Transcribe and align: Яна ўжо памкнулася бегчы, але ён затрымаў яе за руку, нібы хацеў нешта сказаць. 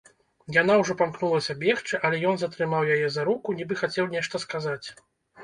Яна 0.53 0.77
ўжо 0.77 0.95
памкнулася 1.01 1.55
бегчы, 1.63 1.99
але 2.09 2.17
ён 2.31 2.35
затрымаў 2.45 2.89
яе 2.95 3.07
за 3.19 3.27
руку, 3.29 3.57
нібы 3.61 3.79
хацеў 3.85 4.11
нешта 4.17 4.45
сказаць. 4.49 4.83